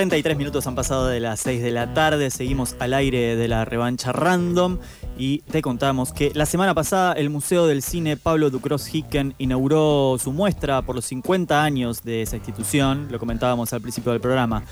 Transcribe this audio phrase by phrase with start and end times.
[0.00, 2.30] ...33 minutos han pasado de las 6 de la tarde...
[2.30, 4.78] ...seguimos al aire de la revancha random...
[5.18, 7.12] ...y te contamos que la semana pasada...
[7.12, 9.34] ...el Museo del Cine Pablo Ducros Hicken...
[9.36, 13.08] ...inauguró su muestra por los 50 años de esa institución...
[13.10, 14.62] ...lo comentábamos al principio del programa...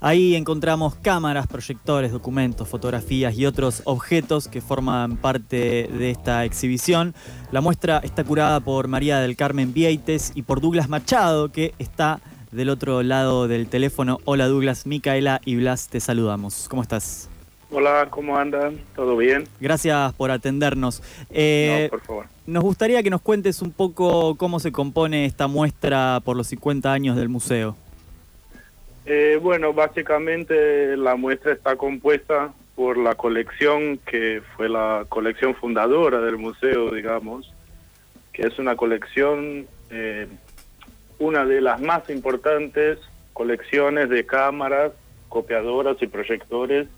[0.00, 3.36] ...ahí encontramos cámaras, proyectores, documentos, fotografías...
[3.36, 7.12] ...y otros objetos que forman parte de esta exhibición...
[7.50, 10.30] ...la muestra está curada por María del Carmen Vieites...
[10.36, 14.18] ...y por Douglas Machado que está del otro lado del teléfono.
[14.24, 16.68] Hola Douglas, Micaela y Blas, te saludamos.
[16.68, 17.28] ¿Cómo estás?
[17.70, 18.78] Hola, ¿cómo andan?
[18.94, 19.44] ¿Todo bien?
[19.60, 21.02] Gracias por atendernos.
[21.30, 22.26] Eh, no, por favor.
[22.46, 26.92] Nos gustaría que nos cuentes un poco cómo se compone esta muestra por los 50
[26.92, 27.76] años del museo.
[29.04, 36.20] Eh, bueno, básicamente la muestra está compuesta por la colección que fue la colección fundadora
[36.20, 37.52] del museo, digamos,
[38.32, 40.28] que es una colección eh,
[41.18, 42.98] una de las más importantes
[43.32, 44.92] colecciones de cámaras,
[45.28, 46.88] copiadoras y proyectores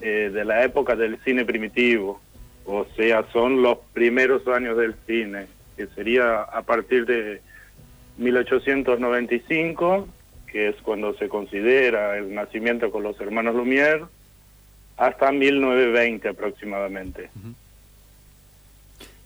[0.00, 2.20] eh, de la época del cine primitivo.
[2.64, 7.40] O sea, son los primeros años del cine, que sería a partir de
[8.18, 10.08] 1895,
[10.46, 14.06] que es cuando se considera el nacimiento con los hermanos Lumière,
[14.96, 17.30] hasta 1920 aproximadamente.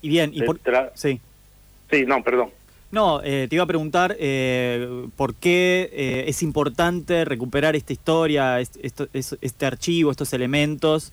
[0.00, 0.60] Y bien, y por...
[0.94, 1.20] Sí.
[1.90, 2.50] Sí, no, perdón.
[2.96, 8.58] No, eh, te iba a preguntar eh, por qué eh, es importante recuperar esta historia,
[8.58, 11.12] este, archivo, estos elementos,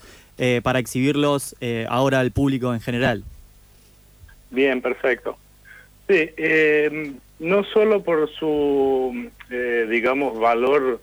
[0.64, 1.58] para exhibirlos
[1.90, 3.24] ahora al público en general.
[4.50, 5.38] Bien, perfecto.
[6.08, 6.30] Sí,
[7.40, 9.30] no solo por su,
[9.90, 11.02] digamos, valor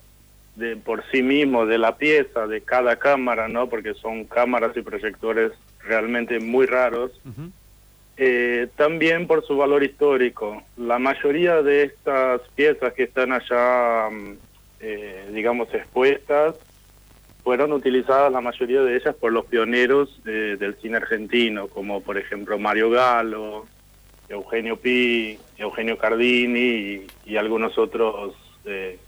[0.56, 3.68] de por sí mismo de la pieza, de cada cámara, ¿no?
[3.68, 5.52] Porque son cámaras y proyectores
[5.84, 7.12] realmente muy raros.
[8.16, 10.62] Eh, también por su valor histórico.
[10.76, 14.36] La mayoría de estas piezas que están allá, mm,
[14.80, 16.54] eh, digamos, expuestas,
[17.42, 22.18] fueron utilizadas la mayoría de ellas por los pioneros eh, del cine argentino, como por
[22.18, 23.66] ejemplo Mario Galo,
[24.28, 28.34] Eugenio Pi, Eugenio Cardini y, algunos otros
[28.64, 28.98] de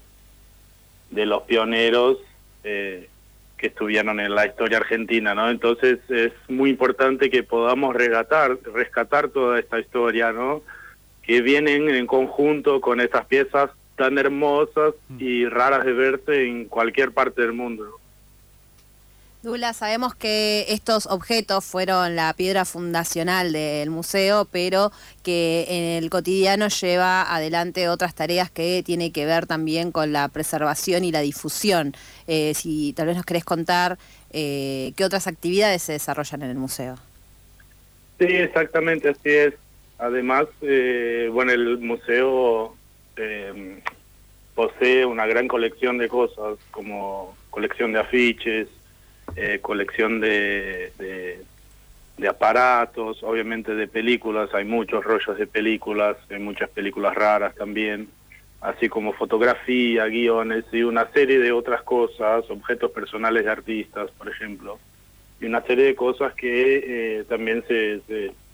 [1.11, 2.17] los pioneros
[3.63, 5.49] que estuvieron en la historia argentina, ¿no?
[5.49, 10.63] Entonces es muy importante que podamos rescatar, rescatar toda esta historia, ¿no?
[11.21, 17.13] Que vienen en conjunto con estas piezas tan hermosas y raras de verse en cualquier
[17.13, 18.01] parte del mundo.
[19.43, 26.09] Dula, sabemos que estos objetos fueron la piedra fundacional del museo, pero que en el
[26.09, 31.19] cotidiano lleva adelante otras tareas que tienen que ver también con la preservación y la
[31.19, 31.93] difusión.
[32.25, 33.97] Eh, si tal vez nos querés contar
[34.31, 36.95] eh, qué otras actividades se desarrollan en el museo.
[38.19, 39.55] Sí, exactamente, así es.
[39.97, 42.77] Además, eh, bueno, el museo
[44.55, 48.69] posee una gran colección de cosas, como colección de afiches,
[49.35, 50.91] eh, colección de,
[52.27, 58.07] aparatos, obviamente de películas, hay muchos rollos de películas, hay muchas películas raras también,
[58.61, 64.29] así como fotografía, guiones y una serie de otras cosas, objetos personales de artistas, por
[64.29, 64.79] ejemplo,
[65.41, 68.01] y una serie de cosas que eh, también se,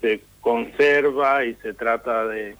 [0.00, 2.56] se, conserva y se trata de,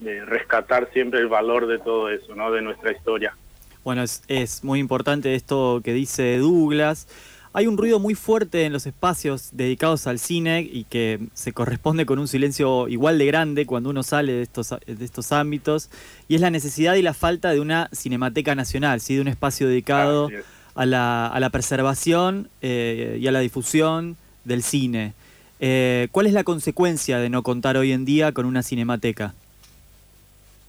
[0.00, 2.50] de rescatar siempre el valor de todo eso, ¿no?
[2.50, 3.36] de nuestra historia.
[3.84, 7.06] Bueno, es, es muy importante esto que dice Douglas.
[7.52, 12.06] Hay un ruido muy fuerte en los espacios dedicados al cine y que se corresponde
[12.06, 15.90] con un silencio igual de grande cuando uno sale de estos, de estos ámbitos,
[16.28, 19.16] y es la necesidad y la falta de una cinemateca nacional, ¿sí?
[19.16, 20.28] de un espacio dedicado
[20.76, 25.14] a la, a la, preservación eh, y a la difusión del cine.
[25.58, 29.34] Eh, ¿Cuál es la consecuencia de no contar hoy en día con una cinemateca?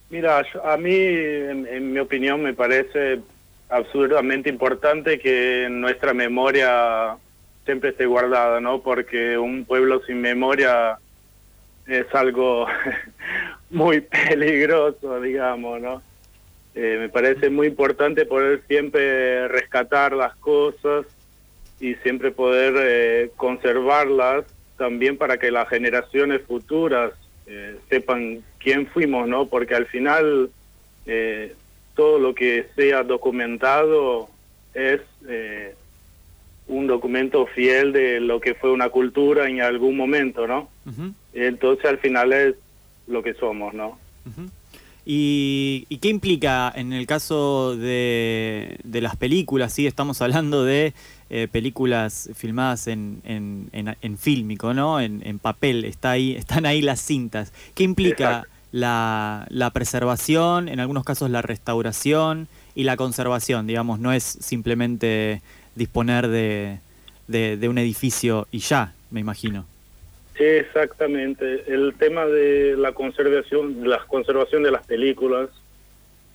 [0.09, 3.21] Mira, a mí, en mi opinión, me parece
[3.71, 7.15] absurdamente importante que nuestra memoria
[7.65, 8.81] siempre esté guardada, ¿no?
[8.81, 10.97] Porque un pueblo sin memoria
[11.87, 12.67] es algo
[13.69, 16.01] muy peligroso, digamos, ¿no?
[16.75, 21.05] Eh, me parece muy importante poder siempre rescatar las cosas
[21.79, 24.45] y siempre poder eh, conservarlas
[24.77, 27.11] también para que las generaciones futuras
[27.45, 29.47] eh, sepan quién fuimos, ¿no?
[29.47, 30.49] Porque al final
[32.01, 34.27] todo lo que sea documentado
[34.73, 35.75] es eh,
[36.67, 40.67] un documento fiel de lo que fue una cultura en algún momento, ¿no?
[40.87, 42.55] Ujú, Entonces al final es
[43.05, 43.99] lo que somos, ¿no?
[45.05, 49.73] ¿Y, y qué implica en el caso de, de las películas?
[49.73, 50.93] Sí, estamos hablando de
[51.29, 54.99] eh, películas filmadas en, en, en- en fílmico, ¿no?
[54.99, 57.53] En, en papel, está ahí, están ahí las cintas.
[57.75, 58.47] ¿Qué implica.
[58.71, 63.67] La, la preservación, en algunos casos la restauración y la conservación?
[63.67, 65.41] Digamos, no es simplemente
[65.75, 66.79] disponer de,
[67.27, 69.65] de, de un edificio y ya, me imagino.
[70.35, 71.71] Exactamente.
[71.71, 75.49] El tema de la conservación, la conservación de las películas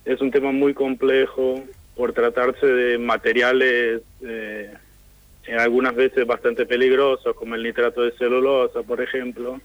[0.04, 1.64] es un tema muy complejo
[1.96, 4.72] por tratarse de materiales eh,
[5.46, 9.60] en algunas veces bastante peligrosos, como el nitrato de celulosa, por ejemplo,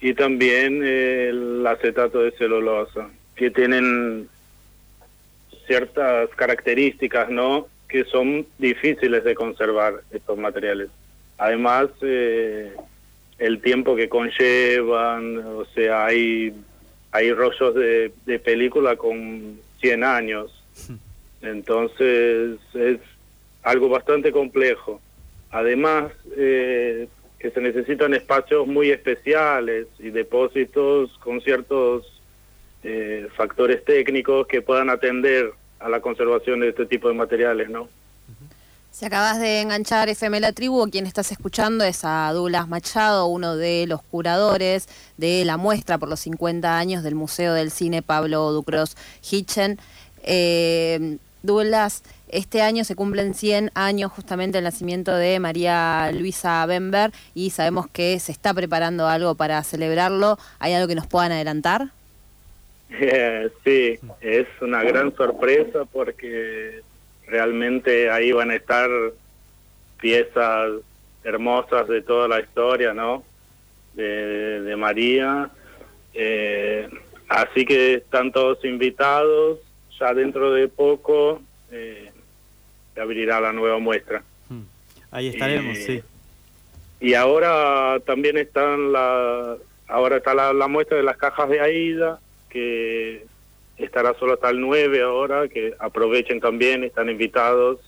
[0.00, 4.28] y también eh, el acetato de celulosa, que tienen
[5.66, 7.68] ciertas características, ¿no?
[7.88, 10.88] Que son difíciles de conservar estos materiales.
[11.36, 12.72] Además, eh,
[13.38, 16.54] el tiempo que conllevan, o sea, hay,
[17.12, 18.12] hay rollos de,
[18.44, 20.62] película con 100 años.
[21.42, 22.98] Entonces, es
[23.62, 25.00] algo bastante complejo.
[25.50, 27.08] Además, eh,
[27.40, 32.20] que se necesitan espacios muy especiales y depósitos con ciertos
[32.84, 37.88] eh, factores técnicos que puedan atender a la conservación de este tipo de materiales, ¿no?
[38.90, 43.56] Si acabas de enganchar FM La Tribu, quien estás escuchando es a Douglas Machado, uno
[43.56, 48.52] de los curadores de la muestra por los 50 años del Museo del Cine Pablo
[48.52, 49.78] Ducros Hitchen.
[50.24, 57.12] Eh, Douglas, este año se cumplen 100 años justamente del nacimiento de María Luisa Bember
[57.34, 60.38] y sabemos que se está preparando algo para celebrarlo.
[60.58, 61.88] ¿Hay algo que nos puedan adelantar?
[62.90, 66.82] Eh, sí, es una gran sorpresa porque
[67.26, 68.90] realmente ahí van a estar
[70.00, 70.72] piezas
[71.24, 73.22] hermosas de toda la historia, ¿no?
[73.94, 75.50] De, de María.
[76.14, 76.88] Eh,
[77.28, 79.58] así que están todos invitados.
[80.00, 82.10] Ya dentro de poco eh,
[82.94, 84.22] se abrirá la nueva muestra.
[84.48, 84.62] Hmm.
[85.10, 86.02] Ahí estaremos, Eh, sí.
[87.06, 89.56] Y ahora también están la,
[89.88, 92.18] ahora está la, la muestra de las cajas de AIDA,
[92.48, 93.26] que
[93.76, 97.78] estará solo hasta el 9 ahora, que aprovechen también, están invitados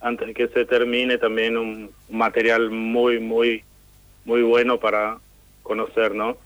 [0.00, 3.62] antes de que se termine también un, un material muy, muy,
[4.24, 5.18] muy bueno para
[5.62, 6.36] conocer, ¿no?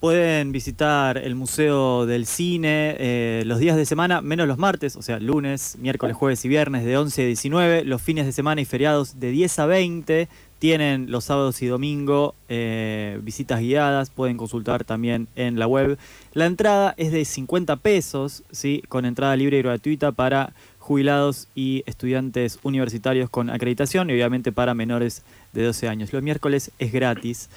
[0.00, 5.00] Pueden visitar el Museo del Cine eh, los días de semana, menos los martes, o
[5.00, 8.66] sea, lunes, miércoles, jueves y viernes de 11 a 19, los fines de semana y
[8.66, 10.28] feriados de 10 a 20.
[10.58, 15.98] Tienen los sábados y domingo eh, visitas guiadas, pueden consultar también en la web.
[16.34, 18.82] La entrada es de 50 pesos, ¿sí?
[18.88, 24.72] con entrada libre y gratuita para jubilados y estudiantes universitarios con acreditación y obviamente para
[24.72, 26.12] menores de 12 años.
[26.12, 27.48] Los miércoles es gratis.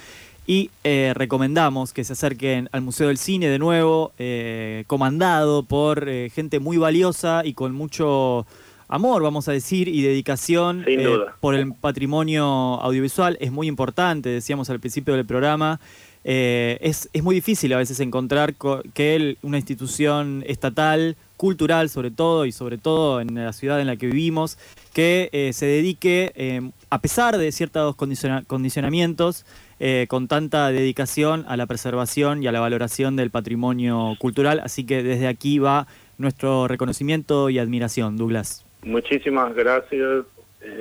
[0.49, 6.09] Y eh, recomendamos que se acerquen al Museo del Cine de nuevo, eh, comandado por
[6.09, 8.47] eh, gente muy valiosa y con mucho
[8.87, 11.35] amor, vamos a decir, y dedicación Sin duda.
[11.39, 12.45] por el patrimonio
[12.81, 13.37] audiovisual.
[13.39, 15.79] Es muy importante, decíamos al principio del programa.
[16.23, 22.11] Es, es muy difícil a veces encontrar co- que el- una institución estatal, cultural sobre
[22.11, 24.57] todo, y sobre todo en la ciudad en la que vivimos,
[24.93, 29.45] que eh, se dedique, eh, a pesar de ciertos condiciona- condicionamientos,
[29.79, 34.59] eh, con tanta dedicación a la preservación y a la valoración del patrimonio cultural.
[34.59, 35.87] Así que desde aquí va
[36.17, 38.65] nuestro reconocimiento y admiración, Douglas.
[38.83, 40.25] Muchísimas gracias.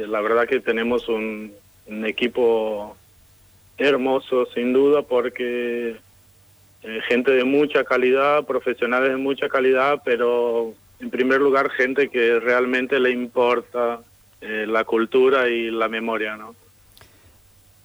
[0.08, 1.52] La verdad que tenemos un
[2.04, 2.96] equipo
[3.78, 5.94] hermoso, sin duda, porque
[6.88, 12.40] eh, gente de mucha calidad, profesionales de mucha calidad, pero en primer lugar gente que
[12.40, 14.00] realmente le importa
[14.40, 16.54] eh, la cultura y la memoria, ¿no?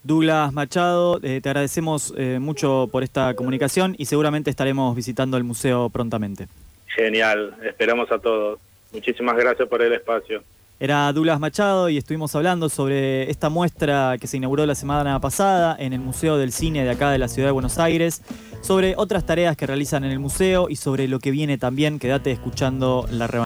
[0.03, 5.43] Douglas Machado, eh, te agradecemos eh, mucho por esta comunicación y seguramente estaremos visitando el
[5.43, 6.47] museo prontamente.
[6.87, 8.59] Genial, esperamos a todos.
[8.93, 10.43] Muchísimas gracias por el espacio.
[10.83, 15.77] Era Douglas Machado y estuvimos hablando sobre esta muestra que se inauguró la semana pasada
[15.79, 18.21] en el Museo del Cine de acá de la Ciudad de Buenos Aires,
[18.59, 21.99] sobre otras tareas que realizan en el museo y sobre lo que viene también.
[21.99, 23.27] Quédate escuchando la.